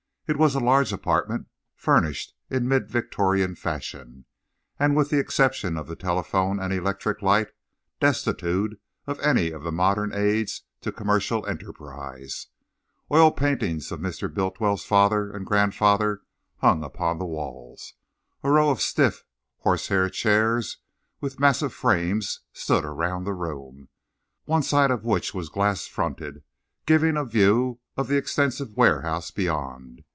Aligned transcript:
It 0.33 0.37
was 0.39 0.55
a 0.55 0.61
large 0.61 0.93
apartment, 0.93 1.47
furnished 1.75 2.33
in 2.49 2.65
mid 2.65 2.89
Victorian 2.89 3.53
fashion, 3.53 4.23
and, 4.79 4.95
with 4.95 5.09
the 5.09 5.19
exception 5.19 5.75
of 5.75 5.87
the 5.87 5.95
telephone 5.97 6.57
and 6.57 6.71
electric 6.71 7.21
light, 7.21 7.49
destitute 7.99 8.79
of 9.07 9.19
any 9.19 9.51
of 9.51 9.63
the 9.63 9.73
modern 9.73 10.13
aids 10.13 10.61
to 10.83 10.91
commercial 10.93 11.45
enterprise. 11.47 12.47
Oil 13.11 13.29
paintings 13.31 13.91
of 13.91 13.99
Mr. 13.99 14.33
Bultiwell's 14.33 14.85
father 14.85 15.29
and 15.33 15.45
grandfather 15.45 16.21
hung 16.59 16.81
upon 16.81 17.17
the 17.19 17.25
walls. 17.25 17.95
A 18.41 18.49
row 18.49 18.69
of 18.69 18.79
stiff, 18.79 19.25
horsehair 19.57 20.09
chairs 20.09 20.77
with 21.19 21.41
massive 21.41 21.73
frames 21.73 22.39
stood 22.53 22.85
around 22.85 23.25
the 23.25 23.33
room, 23.33 23.89
one 24.45 24.63
side 24.63 24.91
of 24.91 25.03
which 25.03 25.33
was 25.33 25.49
glass 25.49 25.87
fronted, 25.87 26.41
giving 26.85 27.17
a 27.17 27.25
view 27.25 27.81
of 27.97 28.07
the 28.07 28.15
extensive 28.15 28.77
warehouse 28.77 29.29
beyond. 29.29 30.05